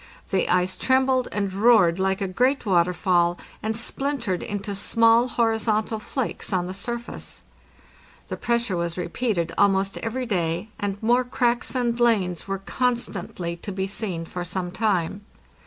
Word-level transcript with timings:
The 0.31 0.49
ice 0.49 0.75
trembled 0.77 1.27
and 1.31 1.53
roared 1.53 1.99
like 1.99 2.21
a 2.21 2.27
great 2.27 2.65
waterfall, 2.65 3.37
and 3.61 3.77
splintered 3.77 4.41
into 4.41 4.73
small 4.73 5.27
horizontal 5.27 5.99
flakes 5.99 6.51
on 6.51 6.65
the 6.65 6.73
surface. 6.73 7.43
The 8.27 8.35
pressure 8.35 8.75
was 8.75 8.97
repeated 8.97 9.53
almost 9.59 9.99
every 9.99 10.25
day, 10.25 10.69
and 10.79 10.97
more 11.03 11.23
cracks 11.23 11.75
and 11.75 11.99
lanes 11.99 12.47
were 12.47 12.57
constantly 12.57 13.55
to 13.57 13.71
be 13.71 13.85
seen 13.85 14.25
for 14.25 14.43
some 14.43 14.71
time. 14.71 15.21